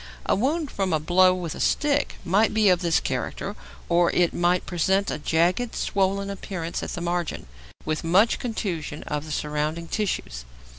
A 0.25 0.33
wound 0.33 0.71
from 0.71 0.93
a 0.93 0.99
blow 0.99 1.35
with 1.35 1.53
a 1.53 1.59
stick 1.59 2.15
might 2.25 2.55
be 2.55 2.69
of 2.69 2.79
this 2.79 2.99
character, 2.99 3.55
or 3.87 4.09
it 4.13 4.33
might 4.33 4.65
present 4.65 5.11
a 5.11 5.19
jagged, 5.19 5.75
swollen 5.75 6.31
appearance 6.31 6.81
at 6.81 6.89
the 6.93 7.01
margin, 7.01 7.45
with 7.85 8.03
much 8.03 8.39
contusion 8.39 9.03
of 9.03 9.25
the 9.25 9.31
surrounding 9.31 9.87
tissues. 9.87 10.43